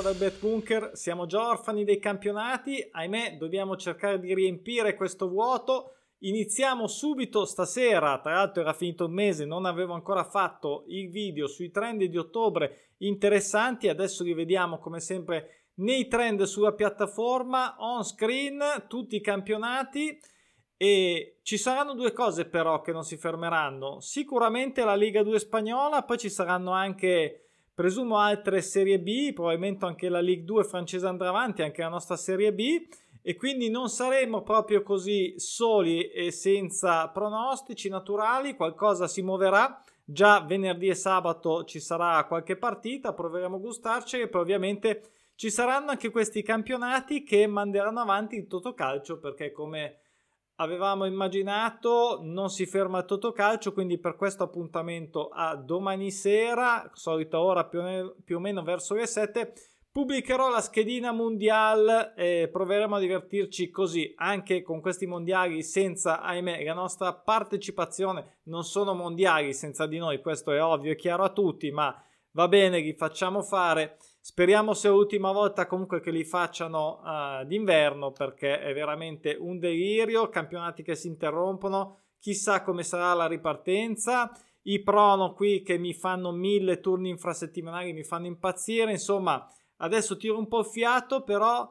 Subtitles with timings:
[0.00, 0.90] dal Bet Bunker.
[0.94, 5.94] Siamo già orfani dei campionati, ahimè dobbiamo cercare di riempire questo vuoto.
[6.20, 11.46] Iniziamo subito stasera, tra l'altro era finito il mese, non avevo ancora fatto i video
[11.46, 18.04] sui trend di ottobre interessanti, adesso li vediamo come sempre nei trend sulla piattaforma, on
[18.04, 20.18] screen, tutti i campionati
[20.76, 26.02] e ci saranno due cose però che non si fermeranno, sicuramente la Liga 2 spagnola,
[26.02, 27.49] poi ci saranno anche
[27.80, 32.14] presumo altre Serie B, probabilmente anche la Ligue 2 francese andrà avanti, anche la nostra
[32.14, 32.86] Serie B
[33.22, 39.82] e quindi non saremo proprio così soli e senza pronostici naturali, qualcosa si muoverà.
[40.04, 45.02] Già venerdì e sabato ci sarà qualche partita, proveremo a gustarci e poi ovviamente
[45.34, 49.99] ci saranno anche questi campionati che manderanno avanti il Totocalcio perché come
[50.60, 57.40] avevamo immaginato non si ferma il Totocalcio, quindi per questo appuntamento a domani sera, solita
[57.40, 59.52] ora più o meno, verso le 7,
[59.90, 66.62] pubblicherò la schedina mondiale e proveremo a divertirci così anche con questi mondiali senza, ahimè,
[66.62, 71.32] la nostra partecipazione non sono mondiali senza di noi, questo è ovvio e chiaro a
[71.32, 71.94] tutti, ma
[72.32, 73.96] va bene, li facciamo fare.
[74.22, 80.28] Speriamo sia l'ultima volta comunque che li facciano uh, d'inverno perché è veramente un delirio,
[80.28, 84.30] campionati che si interrompono, chissà come sarà la ripartenza,
[84.64, 89.48] i prono qui che mi fanno mille turni infrasettimanali mi fanno impazzire, insomma
[89.78, 91.66] adesso tiro un po' il fiato però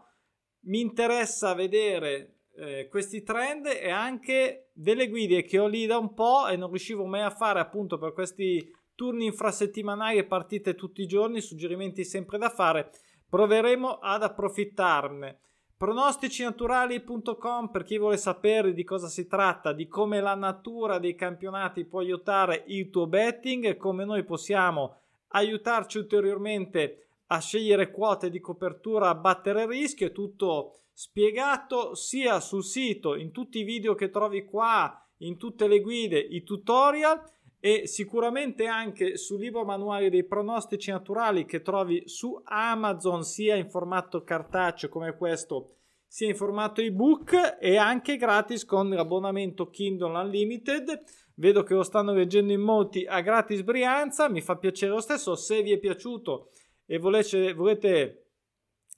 [0.62, 6.16] mi interessa vedere eh, questi trend e anche delle guide che ho lì da un
[6.16, 11.02] po' e non riuscivo mai a fare appunto per questi turni infrasettimanali e partite tutti
[11.02, 12.92] i giorni, suggerimenti sempre da fare,
[13.30, 15.40] proveremo ad approfittarne.
[15.78, 21.86] Pronosticinaturali.com per chi vuole sapere di cosa si tratta, di come la natura dei campionati
[21.86, 24.98] può aiutare il tuo betting come noi possiamo
[25.30, 32.66] aiutarci ulteriormente a scegliere quote di copertura, a battere rischio, è tutto spiegato sia sul
[32.66, 37.22] sito, in tutti i video che trovi qua, in tutte le guide, i tutorial
[37.60, 43.70] e sicuramente anche sul libro manuale dei pronostici naturali che trovi su Amazon sia in
[43.70, 45.74] formato cartaceo come questo
[46.10, 51.04] sia in formato ebook e anche gratis con l'abbonamento Kindle Unlimited.
[51.36, 55.36] Vedo che lo stanno leggendo in molti a gratis Brianza, mi fa piacere lo stesso.
[55.36, 56.50] Se vi è piaciuto
[56.88, 58.26] e volete, volete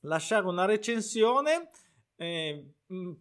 [0.02, 1.70] lasciare una recensione,
[2.22, 2.74] eh,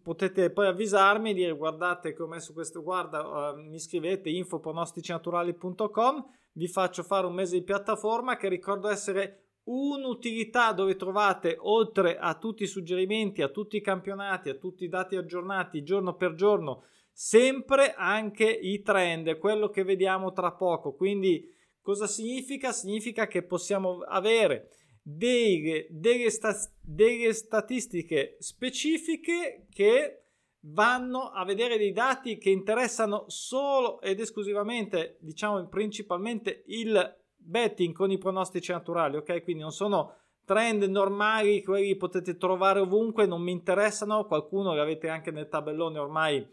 [0.03, 6.25] potete poi avvisarmi e dire guardate che ho messo questo guarda uh, mi scrivete info.pronosticinaturali.com
[6.53, 12.35] vi faccio fare un mese di piattaforma che ricordo essere un'utilità dove trovate oltre a
[12.35, 16.83] tutti i suggerimenti a tutti i campionati a tutti i dati aggiornati giorno per giorno
[17.11, 21.49] sempre anche i trend quello che vediamo tra poco quindi
[21.81, 22.71] cosa significa?
[22.71, 24.69] Significa che possiamo avere
[25.01, 30.17] delle, delle, sta, delle statistiche specifiche che
[30.65, 38.11] vanno a vedere dei dati che interessano solo ed esclusivamente, diciamo principalmente il betting con
[38.11, 39.43] i pronostici naturali, ok?
[39.43, 45.07] Quindi non sono trend normali, quelli potete trovare ovunque, non mi interessano, qualcuno li avete
[45.07, 46.45] anche nel tabellone ormai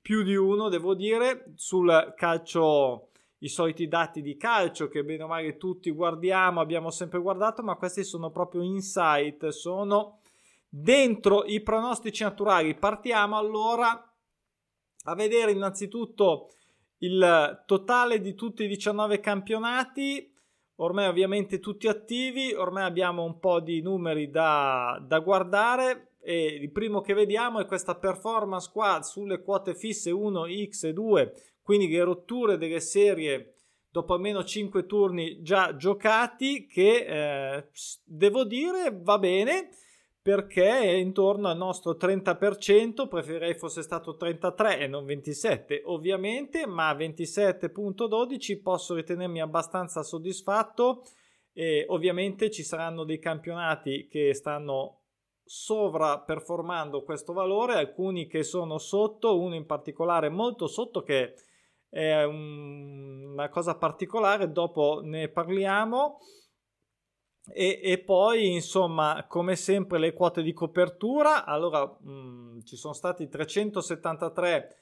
[0.00, 3.08] più di uno, devo dire, sul calcio
[3.46, 7.76] i soliti dati di calcio che bene o male tutti guardiamo, abbiamo sempre guardato, ma
[7.76, 10.20] questi sono proprio insight, sono
[10.68, 12.74] dentro i pronostici naturali.
[12.74, 14.12] Partiamo allora
[15.04, 16.50] a vedere innanzitutto
[16.98, 20.32] il totale di tutti i 19 campionati,
[20.76, 26.72] ormai ovviamente tutti attivi, ormai abbiamo un po' di numeri da, da guardare e il
[26.72, 31.32] primo che vediamo è questa performance qua sulle quote fisse 1, X e 2
[31.66, 33.54] quindi le rotture delle serie
[33.90, 37.68] dopo almeno 5 turni già giocati che eh,
[38.04, 39.70] devo dire va bene
[40.22, 46.92] perché è intorno al nostro 30%, preferirei fosse stato 33 e non 27 ovviamente, ma
[46.92, 51.02] 27.12 posso ritenermi abbastanza soddisfatto
[51.52, 55.00] e ovviamente ci saranno dei campionati che stanno
[55.44, 61.34] sovraperformando questo valore, alcuni che sono sotto, uno in particolare molto sotto che è
[62.02, 66.18] un, una cosa particolare, dopo ne parliamo.
[67.48, 72.92] E, e, poi insomma come sempre le quote di copertura allora mh, mm, ci sono
[72.92, 74.76] stati 373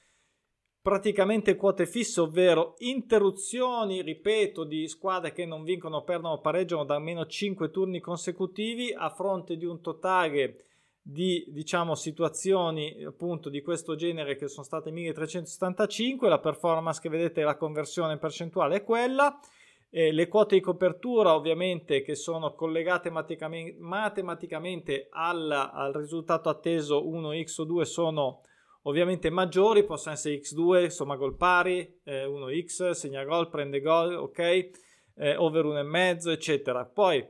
[0.81, 7.27] praticamente quote fisse ovvero interruzioni ripeto di squadre che non vincono perdono pareggiano da almeno
[7.27, 10.65] 5 turni consecutivi a fronte di un totale
[11.06, 17.43] di diciamo situazioni appunto di questo genere che sono state 1375 la performance che vedete
[17.43, 19.39] la conversione percentuale è quella
[19.97, 27.01] Eh, le quote di copertura ovviamente che sono collegate matematicamente, matematicamente al, al, risultato atteso
[27.01, 28.41] 1x o 2 sono
[28.83, 34.39] ovviamente maggiori, possono essere x2, somma gol pari, eh, 1x, segna gol, prende gol, ok,
[35.15, 36.85] eh, over 1,5 eccetera.
[36.85, 37.25] Poi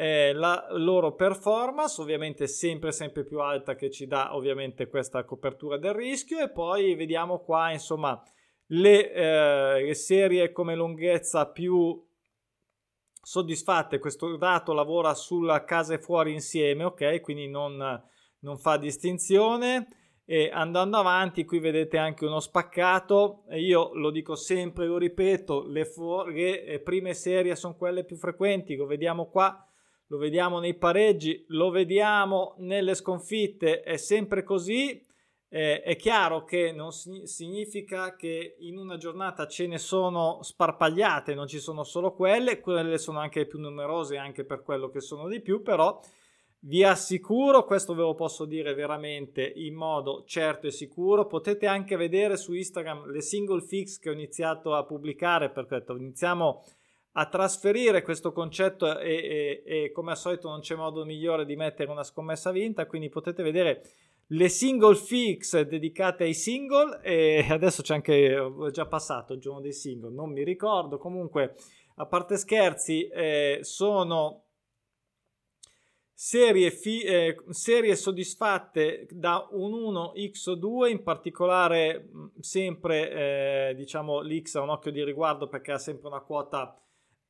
[0.00, 5.76] eh, la loro performance ovviamente sempre sempre più alta che ci dà ovviamente questa copertura
[5.76, 8.18] del rischio e poi vediamo qua insomma
[8.68, 12.02] le, eh, le serie come lunghezza più
[13.22, 17.20] soddisfatte, questo dato lavora sulla casa e fuori insieme, ok?
[17.20, 18.02] Quindi non,
[18.40, 19.88] non fa distinzione.
[20.24, 23.42] E andando avanti, qui vedete anche uno spaccato.
[23.50, 28.16] Io lo dico sempre, lo ripeto: le, fu- le eh, prime serie sono quelle più
[28.16, 28.76] frequenti.
[28.76, 29.69] Lo vediamo qua,
[30.10, 33.80] lo vediamo nei pareggi, lo vediamo nelle sconfitte.
[33.80, 35.06] È sempre così.
[35.52, 41.48] Eh, è chiaro che non significa che in una giornata ce ne sono sparpagliate, non
[41.48, 45.40] ci sono solo quelle, quelle sono anche più numerose anche per quello che sono di
[45.40, 46.00] più, però
[46.60, 51.96] vi assicuro, questo ve lo posso dire veramente in modo certo e sicuro, potete anche
[51.96, 56.79] vedere su Instagram le single fix che ho iniziato a pubblicare, perfetto, iniziamo a
[57.26, 61.90] trasferire questo concetto e, e, e come al solito non c'è modo migliore di mettere
[61.90, 63.82] una scommessa vinta, quindi potete vedere
[64.32, 69.60] le single fix dedicate ai single e adesso c'è anche ho già passato il giorno
[69.60, 70.98] dei single non mi ricordo.
[70.98, 71.56] Comunque
[71.96, 74.44] a parte scherzi eh, sono
[76.14, 82.10] serie, fi- eh, serie soddisfatte da un 1x2 in particolare
[82.40, 86.78] sempre eh, diciamo l'x ha un occhio di riguardo perché ha sempre una quota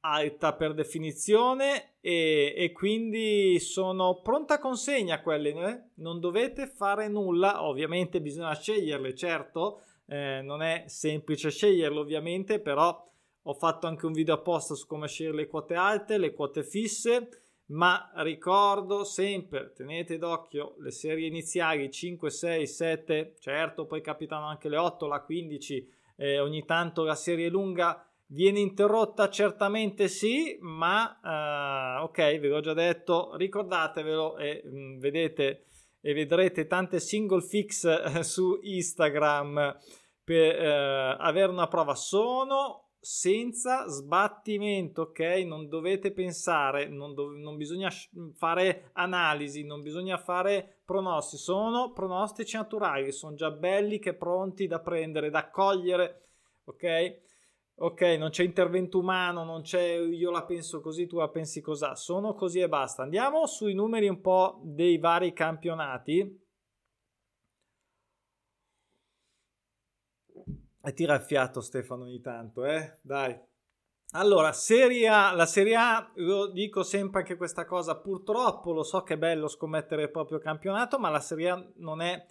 [0.00, 5.82] alta per definizione e, e, quindi sono pronta consegna quelle eh?
[5.96, 13.08] non dovete fare nulla ovviamente bisogna sceglierle certo eh, non è semplice sceglierle ovviamente però
[13.42, 17.28] ho fatto anche un video apposta su come scegliere le quote alte le quote fisse
[17.66, 24.70] ma ricordo sempre tenete d'occhio le serie iniziali 5 6 7 certo poi capitano anche
[24.70, 29.28] le 8 la 15 eh, ogni tanto la serie lunga Viene interrotta?
[29.28, 35.64] Certamente sì, ma uh, ok, ve l'ho già detto, ricordatevelo e mh, mm, vedete
[36.00, 39.76] e vedrete tante single fix uh, su Instagram
[40.22, 41.96] per uh, avere una prova.
[41.96, 45.18] Sono senza sbattimento, ok?
[45.44, 47.90] Non dovete pensare, non, dov- non bisogna
[48.36, 54.78] fare analisi, non bisogna fare pronostici, sono pronostici naturali, sono già belli che pronti da
[54.78, 56.28] prendere, da cogliere,
[56.66, 57.28] ok?
[57.82, 61.86] Ok, non c'è intervento umano, non c'è io la penso così, tu la pensi così,
[61.94, 63.02] sono così e basta.
[63.02, 66.38] Andiamo sui numeri un po' dei vari campionati.
[70.82, 72.98] E tira il fiato Stefano ogni tanto, eh?
[73.00, 73.38] Dai.
[74.12, 79.02] Allora, Serie A, la Serie A, lo dico sempre anche questa cosa, purtroppo lo so
[79.02, 82.26] che è bello scommettere il proprio campionato, ma la Serie A non è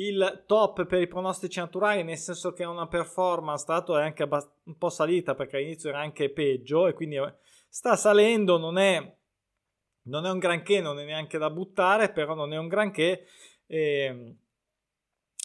[0.00, 4.22] il top per i pronostici naturali, nel senso che è una performance, stato è anche
[4.22, 7.34] un po' salita perché all'inizio era anche peggio e quindi eh,
[7.68, 9.16] sta salendo, non è,
[10.04, 13.26] non è un granché, non è neanche da buttare, però non è un granché.
[13.66, 14.36] E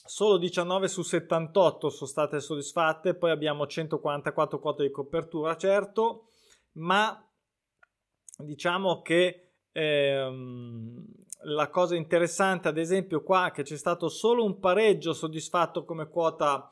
[0.05, 6.29] solo 19 su 78 sono state soddisfatte, poi abbiamo 144 quote di copertura, certo,
[6.73, 7.21] ma
[8.37, 15.13] diciamo che ehm, la cosa interessante, ad esempio, qua che c'è stato solo un pareggio
[15.13, 16.69] soddisfatto come quota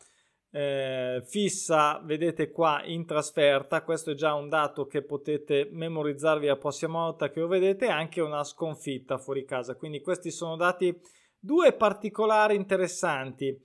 [0.50, 3.84] eh, fissa, vedete qua in trasferta.
[3.84, 7.88] Questo è già un dato che potete memorizzarvi la prossima volta che lo vedete.
[7.88, 9.76] Anche una sconfitta fuori casa.
[9.76, 10.96] Quindi, questi sono dati
[11.38, 13.56] due particolari interessanti.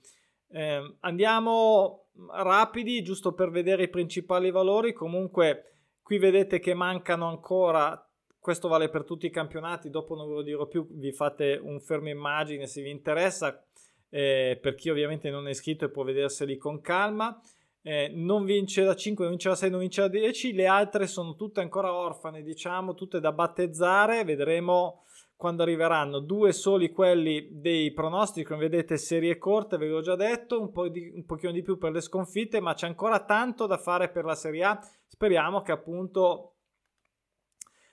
[0.51, 4.93] Eh, andiamo rapidi, giusto per vedere i principali valori.
[4.93, 8.03] Comunque, qui vedete che mancano ancora
[8.39, 11.79] questo vale per tutti i campionati, dopo non ve lo dirò più, vi fate un
[11.79, 13.63] fermo immagine se vi interessa,
[14.09, 17.39] eh, per chi ovviamente non è iscritto e può vederseli con calma.
[17.81, 21.07] Eh, non vince da 5, non vince da 6, non vince da 10, le altre
[21.07, 25.03] sono tutte ancora orfane, diciamo, tutte da battezzare, vedremo
[25.39, 26.19] quando arriveranno.
[26.19, 30.89] Due soli quelli dei pronostici, come vedete serie corte, ve l'ho già detto, un, po
[30.89, 34.25] di, un pochino di più per le sconfitte, ma c'è ancora tanto da fare per
[34.25, 34.79] la Serie A.
[35.07, 36.55] Speriamo che appunto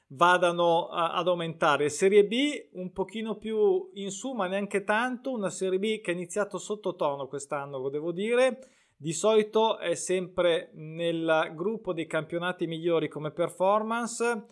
[0.09, 1.89] vadano a, ad aumentare.
[1.89, 5.33] Serie B un pochino più in su, ma neanche tanto.
[5.33, 8.59] Una Serie B che è iniziato sottotono quest'anno, lo devo dire.
[8.97, 14.45] Di solito è sempre nel gruppo dei campionati migliori come performance.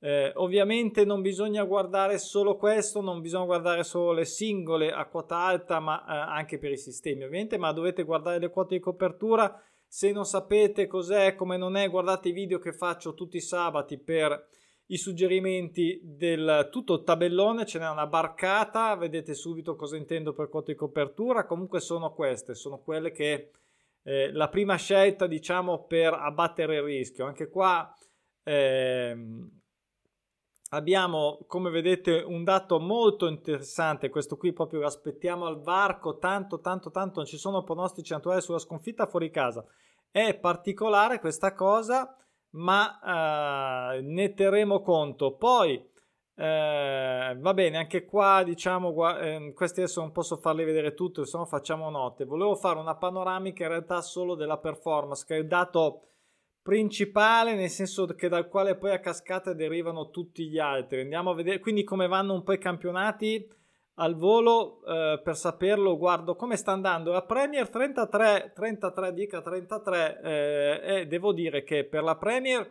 [0.00, 5.36] Eh, ovviamente non bisogna guardare solo questo, non bisogna guardare solo le singole a quota
[5.36, 9.62] alta, ma eh, anche per i sistemi, ovviamente, ma dovete guardare le quote di copertura
[9.94, 13.98] Se non sapete cos'è, come non è, guardate i video che faccio tutti i sabati
[13.98, 14.48] per
[14.86, 20.48] i suggerimenti del tutto il tabellone, ce n'è una barcata, vedete subito cosa intendo per
[20.48, 23.50] quote di copertura, comunque sono queste, sono quelle che
[24.02, 27.24] eh, la prima scelta diciamo per abbattere il rischio.
[27.24, 27.96] Anche qua
[28.42, 29.16] eh,
[30.70, 36.60] abbiamo come vedete un dato molto interessante, questo qui proprio lo aspettiamo al varco, tanto
[36.60, 39.64] tanto tanto, non ci sono pronostici naturali sulla sconfitta fuori casa.
[40.10, 42.14] È particolare questa cosa
[42.52, 45.36] ma eh, ne terremo conto.
[45.36, 45.90] Poi
[46.34, 51.24] eh, va bene, anche qua diciamo, gua- eh, questi adesso non posso farli vedere tutti,
[51.24, 52.24] se no facciamo note.
[52.24, 56.08] Volevo fare una panoramica in realtà solo della performance, che è il dato
[56.62, 61.00] principale, nel senso che dal quale poi a cascata derivano tutti gli altri.
[61.00, 63.48] Andiamo a vedere quindi come vanno un po' i campionati
[63.94, 67.12] al volo eh, per saperlo guardo come sta andando.
[67.12, 72.70] La Premier 33 33 dica 33 eh, e devo dire che per la Premier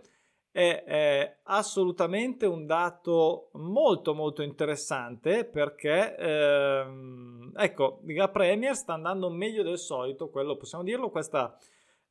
[0.52, 9.30] è, è, assolutamente un dato molto molto interessante perché ehm, ecco la Premier sta andando
[9.30, 11.10] meglio del solito quello possiamo dirlo.
[11.10, 11.56] Questa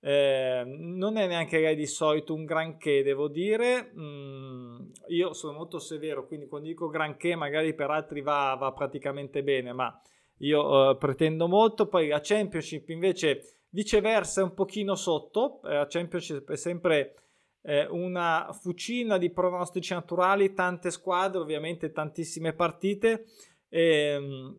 [0.02, 3.92] eh, non è neanche lei di solito un granché, devo dire.
[3.96, 9.42] Mm, io sono molto severo, quindi quando dico granché, magari per altri va, va praticamente
[9.42, 10.00] bene, ma
[10.38, 11.86] io eh, pretendo molto.
[11.86, 15.60] Poi la Championship invece viceversa è un pochino sotto.
[15.64, 17.14] Eh, la Championship è sempre
[17.62, 23.26] eh, una fucina di pronostici naturali, tante squadre, ovviamente tantissime partite.
[23.68, 24.58] E, ehm,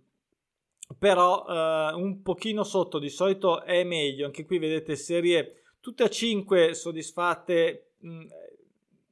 [0.98, 4.25] però eh, un pochino sotto di solito è meglio.
[4.25, 8.25] Anche qui vedete serie tutte a 5 soddisfatte mh,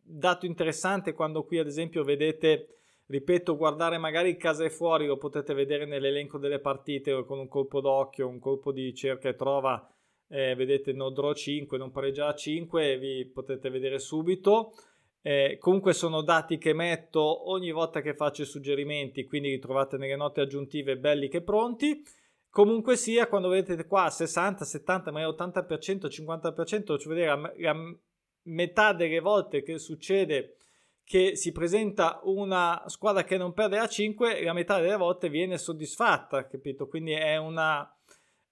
[0.01, 2.75] dato interessante quando qui ad esempio vedete
[3.07, 7.81] ripeto guardare magari casa e fuori lo potete vedere nell'elenco delle partite con un colpo
[7.81, 9.87] d'occhio un colpo di cerca e trova
[10.27, 14.73] eh, vedete no draw 5 non pareggia a 5 vi potete vedere subito
[15.21, 19.97] eh, comunque sono dati che metto ogni volta che faccio i suggerimenti, quindi li trovate
[19.97, 22.03] nelle note aggiuntive belli che pronti.
[22.49, 27.95] Comunque sia, quando vedete qua 60, 70, magari 80%, 50%, cioè vedere la, la
[28.43, 30.55] metà delle volte che succede
[31.03, 35.57] che si presenta una squadra che non perde a 5, la metà delle volte viene
[35.57, 36.87] soddisfatta, capito?
[36.87, 37.91] Quindi è una,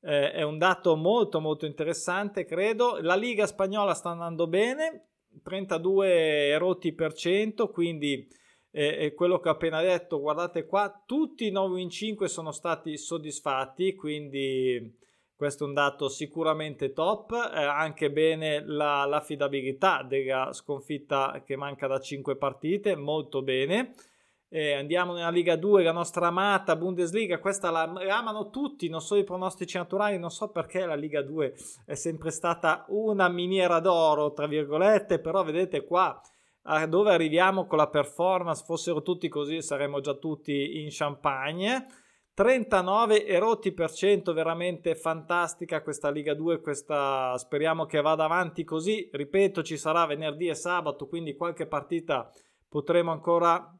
[0.01, 2.97] eh, è un dato molto molto interessante, credo.
[2.99, 5.05] La Liga spagnola sta andando bene,
[5.41, 8.27] 32 rotti per cento, quindi
[8.71, 12.97] eh, quello che ho appena detto, guardate qua, tutti i 9 in 5 sono stati
[12.97, 14.95] soddisfatti, quindi
[15.35, 21.87] questo è un dato sicuramente top, eh, anche bene la, l'affidabilità della sconfitta che manca
[21.87, 23.93] da 5 partite, molto bene.
[24.49, 29.19] Eh, andiamo nella Liga 2, la nostra amata Bundesliga, questa la, amano tutti, non solo
[29.19, 31.53] i pronostici naturali, non so perché la Liga 2
[31.85, 36.17] è sempre stata una miniera d'oro, tra virgolette, però vedete qua
[36.69, 41.85] a dove arriviamo con la performance, fossero tutti così saremmo già tutti in champagne.
[42.33, 49.09] 39 erotti per cento, veramente fantastica questa Liga 2, questa speriamo che vada avanti così,
[49.11, 52.31] ripeto ci sarà venerdì e sabato, quindi qualche partita
[52.69, 53.76] potremo ancora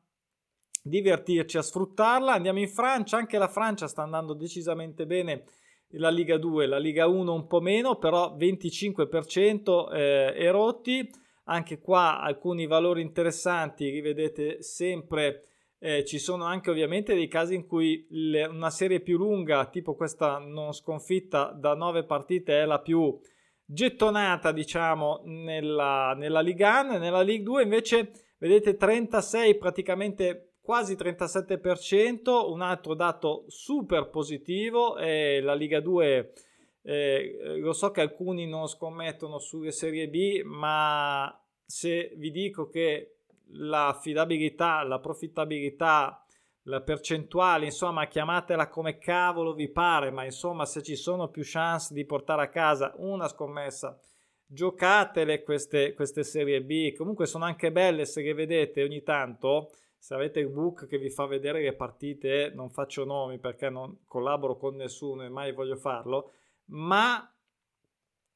[0.83, 2.33] divertirci a sfruttarla.
[2.33, 5.43] Andiamo in Francia, anche la Francia sta andando decisamente bene.
[5.91, 11.09] La Liga 2, la Liga 1 un po' meno, però 25% eh, erotti.
[11.45, 15.43] Anche qua alcuni valori interessanti, rivedete sempre.
[15.79, 19.95] Eh, ci sono anche ovviamente dei casi in cui le, una serie più lunga, tipo
[19.95, 23.17] questa non sconfitta da 9 partite, è la più
[23.63, 26.97] gettonata, diciamo, nella, nella Liga 1.
[26.97, 35.39] Nella Liga 2 invece vedete 36 praticamente quasi 37%, un altro dato super positivo è
[35.39, 36.33] la Liga 2.
[36.81, 41.33] Eh, lo so che alcuni non scommettono sulle Serie B, ma
[41.65, 43.19] se vi dico che
[43.51, 46.21] l'affidabilità, la profittabilità,
[46.63, 51.93] la percentuale, insomma, chiamatela come cavolo vi pare, ma insomma, se ci sono più chance
[51.93, 53.97] di portare a casa una scommessa,
[54.45, 56.93] giocatele queste, queste Serie B.
[56.93, 61.09] Comunque sono anche belle se le vedete ogni tanto se avete il book che vi
[61.09, 65.75] fa vedere le partite, non faccio nomi perché non collaboro con nessuno e mai voglio
[65.75, 66.31] farlo,
[66.65, 67.29] ma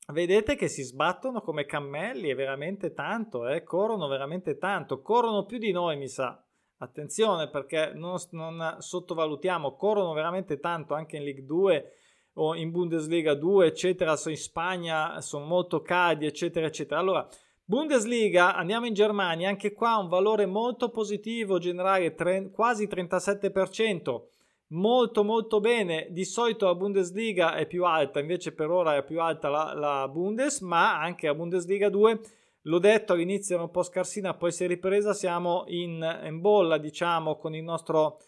[0.08, 3.63] vedete che si sbattono come cammelli e veramente tanto, eh?
[3.63, 6.44] corrono veramente tanto, corrono più di noi mi sa.
[6.77, 11.91] Attenzione perché non, non sottovalutiamo, corrono veramente tanto anche in League 2
[12.34, 17.00] o in Bundesliga 2, eccetera, in Spagna sono molto caldi, eccetera, eccetera.
[17.00, 17.27] Allora,
[17.72, 24.24] Bundesliga, andiamo in Germania, anche qua un valore molto positivo generale, tre, quasi 37%,
[24.72, 26.08] molto molto bene.
[26.10, 30.06] Di solito la Bundesliga è più alta, invece per ora è più alta la, la
[30.10, 32.20] Bundes, ma anche la Bundesliga 2.
[32.63, 36.78] L'ho detto all'inizio era un po' scarsina, poi si è ripresa, siamo in, in bolla,
[36.78, 38.20] diciamo, con il nostro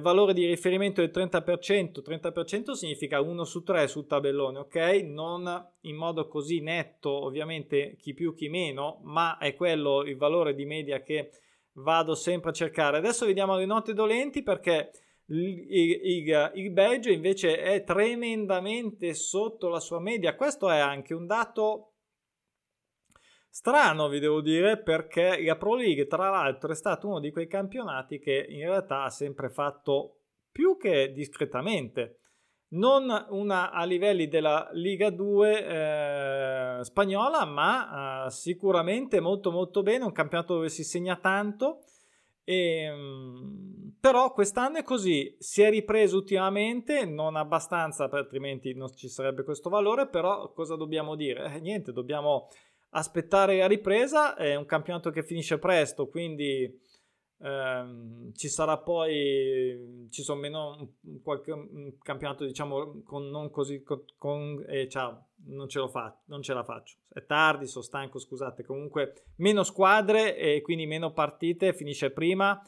[0.00, 2.02] valore di riferimento del 30%.
[2.02, 4.76] 30% significa 1 su 3 sul tabellone, ok?
[5.04, 10.54] Non in modo così netto, ovviamente chi più chi meno, ma è quello il valore
[10.54, 11.30] di media che
[11.74, 12.98] vado sempre a cercare.
[12.98, 14.90] Adesso vediamo le note dolenti perché
[15.26, 20.34] il, il, il Belgio invece è tremendamente sotto la sua media.
[20.34, 21.91] Questo è anche un dato
[23.52, 27.46] strano, vi devo dire, perché la Pro League, tra l'altro, è stato uno di quei
[27.46, 32.20] campionati che in realtà ha sempre fatto più che discretamente.
[32.72, 35.66] Non una a livelli della Liga 2
[36.78, 41.82] eh, spagnola, ma eh, sicuramente molto molto bene, un campionato dove si segna tanto
[42.44, 49.08] e, ehm, però quest'anno è così, si è ripreso ultimamente, non abbastanza, altrimenti non ci
[49.08, 51.54] sarebbe questo valore, però cosa dobbiamo dire?
[51.54, 52.48] Eh, niente, dobbiamo
[52.92, 56.80] aspettare la ripresa, è un campionato che finisce presto, quindi
[57.38, 61.52] ehm, ci sarà poi, ci sono meno qualche
[62.02, 66.52] campionato diciamo con non così, con, con eh, ciao, non ce, lo fa, non ce
[66.52, 72.10] la faccio, è tardi, sono stanco, scusate, comunque meno squadre e quindi meno partite, finisce
[72.10, 72.60] prima,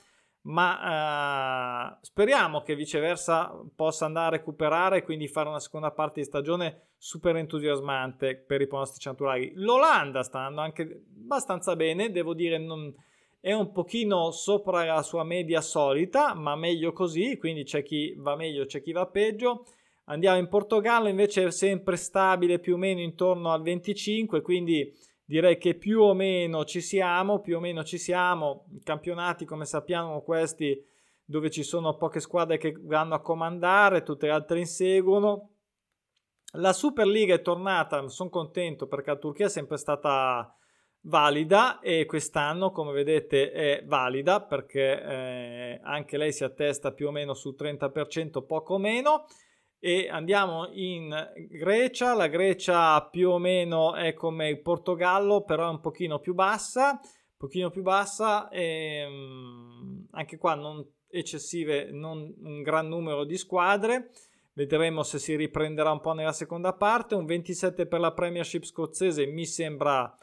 [0.45, 6.21] ma eh, speriamo che viceversa possa andare a recuperare e quindi fare una seconda parte
[6.21, 9.53] di stagione super entusiasmante per i pronostici naturali.
[9.55, 12.93] L'Olanda sta andando anche abbastanza bene, devo dire non,
[13.41, 18.37] è un pochino sopra la sua media solita, ma meglio così, quindi c'è chi va
[18.37, 19.67] meglio, c'è chi va peggio.
[20.07, 24.91] Andiamo in Portogallo, invece è sempre stabile più o meno intorno al 25, quindi
[25.25, 28.67] direi che più o meno ci siamo, più o meno ci siamo.
[28.83, 30.83] Campionati, come sappiamo, questi
[31.25, 35.51] dove ci sono poche squadre che vanno a comandare, tutte le altre inseguono.
[36.57, 40.55] La Superliga è tornata, sono contento perché la Turchia è sempre stata
[41.07, 47.11] valida e quest'anno, come vedete, è valida perché eh, anche lei si attesta più o
[47.11, 49.27] meno sul 30%, poco meno
[49.87, 51.15] e andiamo in
[51.51, 52.15] Grecia.
[52.15, 56.99] La Grecia più o meno è come il Portogallo, però è un pochino più bassa,
[57.03, 63.37] un pochino più bassa e um, anche qua non eccessive, non un gran numero di
[63.37, 64.09] squadre.
[64.55, 67.15] Vedremo se si riprenderà un po' nella seconda parte.
[67.15, 70.17] Un 27 per la Premiership scozzese mi sembra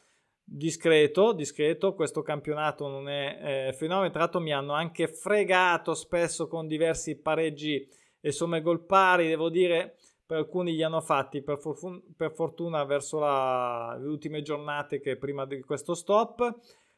[0.44, 1.94] discreto, discreto.
[1.94, 4.10] Questo campionato non è eh, fenomeno.
[4.10, 9.50] Tra l'altro mi hanno anche fregato spesso con diversi pareggi e somme gol pari, devo
[9.50, 15.02] dire, per alcuni li hanno fatti per, fortuna, per fortuna verso la, le ultime giornate
[15.02, 16.56] che prima di questo stop.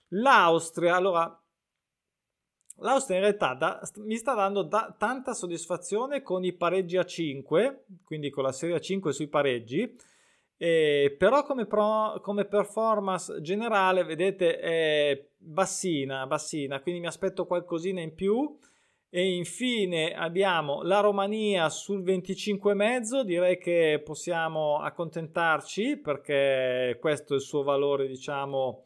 [0.10, 1.44] L'Austria, allora,
[2.76, 7.86] l'Austria in realtà da, mi sta dando da, tanta soddisfazione con i pareggi a 5,
[8.04, 9.96] quindi con la serie a 5 sui pareggi.
[10.56, 18.00] Eh, però come, pro, come, performance generale vedete è bassina, bassina, quindi mi aspetto qualcosina
[18.00, 18.56] in più
[19.16, 27.44] e infine abbiamo la Romania sul 25,5, direi che possiamo accontentarci perché questo è il
[27.44, 28.86] suo valore, diciamo,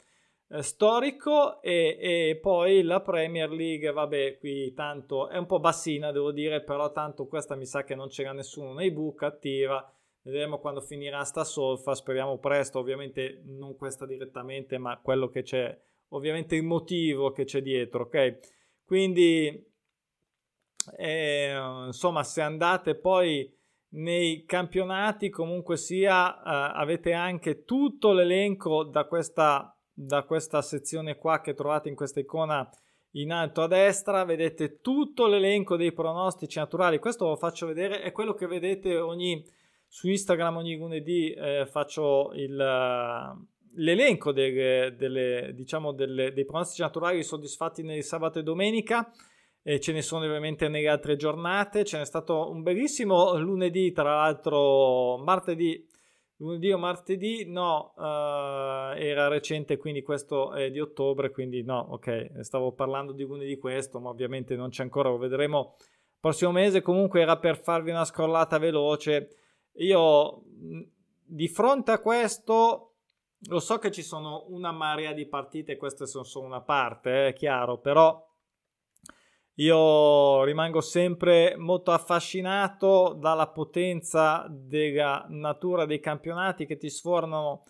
[0.49, 6.11] eh, storico e, e, poi la Premier League, vabbè, qui tanto è un po' bassina,
[6.11, 9.89] devo dire, però tanto questa mi sa che non c'era nessuno nei book attiva.
[10.23, 15.79] Vedremo quando finirà sta solfa, speriamo presto, ovviamente non questa direttamente, ma quello che c'è,
[16.09, 18.39] ovviamente il motivo che c'è dietro, ok?
[18.83, 19.75] Quindi
[20.95, 21.53] e,
[21.87, 23.51] insomma, se andate poi
[23.89, 31.41] nei campionati, comunque sia, eh, avete anche tutto l'elenco da questa, da questa sezione qua
[31.41, 32.69] che trovate in questa icona
[33.11, 34.25] in alto a destra.
[34.25, 36.99] Vedete tutto l'elenco dei pronostici naturali.
[36.99, 39.43] Questo lo faccio vedere, è quello che vedete ogni
[39.87, 41.31] su Instagram ogni lunedì.
[41.31, 42.55] Eh, faccio il
[43.77, 49.11] l'elenco delle, delle, diciamo delle, dei pronostici naturali soddisfatti nel sabato e domenica
[49.67, 51.83] e ce ne sono ovviamente nelle altre giornate.
[51.83, 55.85] Ce n'è stato un bellissimo lunedì, tra l'altro martedì,
[56.37, 62.45] lunedì o martedì, no, uh, era recente, quindi questo è di ottobre, quindi no, ok,
[62.45, 65.75] stavo parlando di lunedì questo, ma ovviamente non c'è ancora, lo vedremo
[66.17, 66.81] prossimo mese.
[66.81, 69.35] Comunque era per farvi una scrollata veloce.
[69.79, 70.43] Io
[71.25, 72.93] di fronte a questo
[73.49, 77.33] lo so che ci sono una marea di partite, queste sono solo una parte, è
[77.33, 78.23] chiaro, però
[79.59, 87.63] io rimango sempre molto affascinato dalla potenza della natura dei campionati che ti sfornano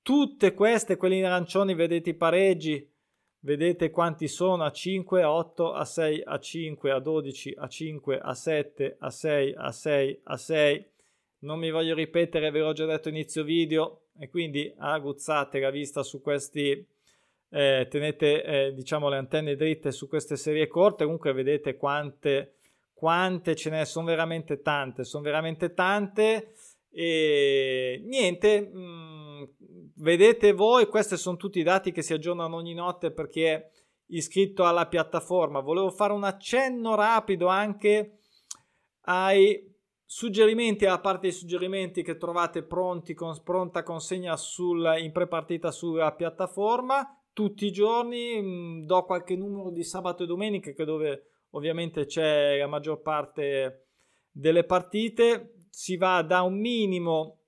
[0.00, 2.88] tutte queste, quelli in arancioni, vedete i pareggi,
[3.40, 8.18] vedete quanti sono a 5, a 8, a 6, a 5, a 12, a 5,
[8.18, 10.86] a 7, a 6, a 6, a 6.
[11.38, 16.02] Non mi voglio ripetere, ve l'ho già detto inizio video e quindi aguzzate la vista
[16.02, 16.86] su questi,
[17.54, 22.56] eh, tenete eh, diciamo le antenne dritte su queste serie corte, comunque vedete quante,
[22.92, 26.54] quante ce ne sono veramente tante, sono veramente tante
[26.90, 28.60] e niente.
[28.60, 29.42] Mh, mm,
[29.98, 33.70] vedete voi, questi sono tutti i dati che si aggiornano ogni notte per chi è
[34.06, 35.60] iscritto alla piattaforma.
[35.60, 38.18] Volevo fare un accenno rapido anche
[39.02, 39.72] ai
[40.04, 46.12] suggerimenti, a parte i suggerimenti che trovate pronti con pronta consegna sul, in prepartita sulla
[46.14, 47.18] piattaforma.
[47.34, 52.56] Tutti i giorni mm, do qualche numero di sabato e domenica che dove ovviamente c'è
[52.58, 53.88] la maggior parte
[54.30, 55.54] delle partite.
[55.68, 57.40] Si va da un minimo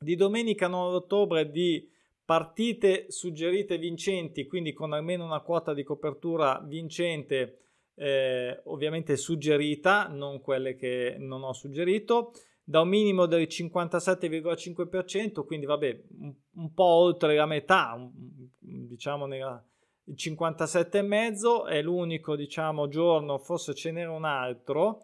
[0.00, 1.88] di domenica 9 ottobre di
[2.24, 7.58] partite suggerite vincenti, quindi con almeno una quota di copertura vincente,
[7.94, 12.32] eh, ovviamente suggerita, non quelle che non ho suggerito,
[12.72, 18.10] da un minimo del 57,5%, quindi vabbè, un, un po' oltre la metà, un,
[18.58, 19.62] diciamo nella,
[20.04, 25.02] il 57,5 è l'unico diciamo giorno, forse ce n'era un altro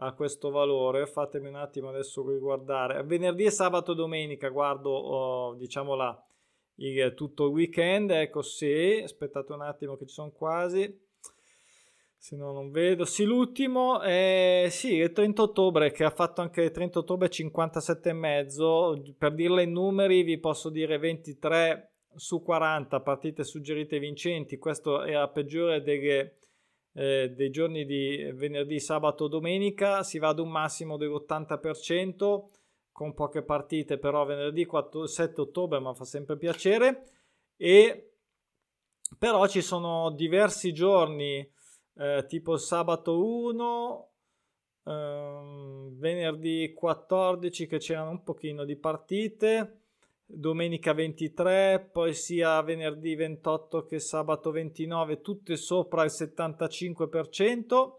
[0.00, 1.06] a questo valore.
[1.06, 3.02] Fatemi un attimo adesso riguardare.
[3.02, 6.22] Venerdì e sabato e domenica guardo oh, diciamo la,
[6.80, 11.05] il, tutto il weekend ecco sì aspettate un attimo che ci sono quasi
[12.16, 13.04] se no non vedo.
[13.04, 18.08] Sì l'ultimo è sì il 30 ottobre che ha fatto anche il 30 ottobre 57
[18.08, 19.02] e mezzo.
[19.16, 24.58] Per dirle in numeri vi posso dire 23 su 40 partite suggerite vincenti.
[24.58, 26.38] Questo è la peggiore delle
[26.96, 30.02] eh, dei giorni di venerdì, sabato, domenica.
[30.02, 32.44] Si va ad un massimo dell'80%
[32.90, 37.04] con poche partite però venerdì 4, 7 ottobre ma fa sempre piacere.
[37.56, 38.12] E
[39.18, 41.48] però ci sono diversi giorni
[41.98, 44.08] eh, tipo sabato 1
[44.84, 49.80] ehm, venerdì 14 che c'erano un pochino di partite
[50.26, 57.92] domenica 23, poi sia venerdì 28 che sabato 29, tutte sopra il 75%,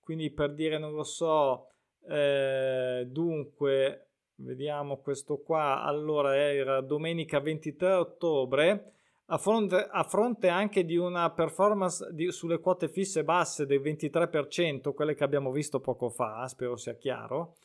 [0.00, 1.68] quindi per dire non lo so,
[2.08, 8.92] eh, dunque vediamo questo qua, allora era domenica 23 ottobre,
[9.30, 14.94] a fronte, a fronte anche di una performance di, sulle quote fisse basse del 23%,
[14.94, 17.56] quelle che abbiamo visto poco fa, spero sia chiaro,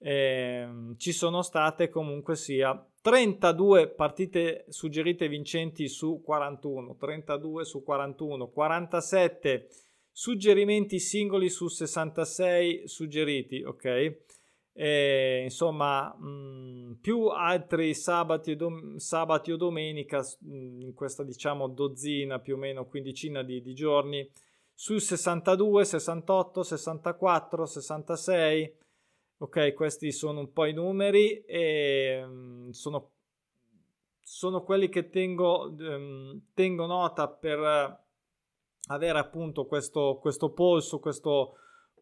[0.00, 8.48] eh, ci sono state comunque sia 32 partite suggerite vincenti su 41, 32 su 41,
[8.48, 9.68] 47
[10.12, 14.16] suggerimenti singoli su 66 suggeriti, ok?
[14.80, 21.24] E, insomma, mh, mm, più altri sabati, dom- sabati o domenica mh, mm, in questa
[21.24, 24.30] diciamo dozzina più o meno quindicina di, di giorni
[24.72, 28.76] su 62, 68, 64, 66
[29.40, 33.10] Ok, questi sono un po' i numeri e um, sono,
[34.20, 38.02] sono, quelli che tengo, um, tengo nota per
[38.88, 41.54] avere appunto questo, questo polso, questo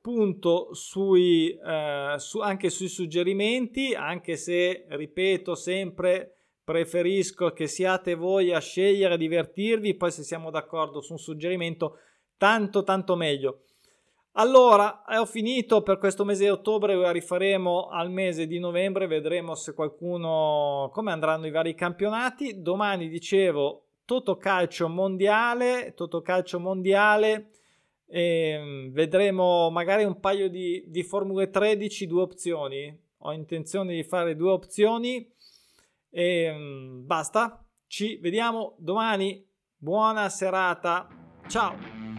[0.06, 8.52] punto sui, uh, su, anche sui suggerimenti, anche se, ripeto, sempre preferisco che siate voi
[8.52, 11.98] a scegliere, a divertirvi, poi se siamo d'accordo su un suggerimento,
[12.36, 13.62] tanto tanto meglio.
[14.34, 19.56] Allora, ho finito per questo mese di ottobre, la rifaremo al mese di novembre, vedremo
[19.56, 22.62] se qualcuno, come andranno i vari campionati.
[22.62, 27.48] Domani dicevo Totocalcio mondiale, Totocalcio mondiale,
[28.06, 33.04] e vedremo magari un paio di, di Formule 13, due opzioni.
[33.18, 35.28] Ho intenzione di fare due opzioni
[36.10, 36.54] e
[37.04, 37.64] basta.
[37.86, 39.44] Ci vediamo domani.
[39.76, 41.08] Buona serata.
[41.48, 42.15] Ciao.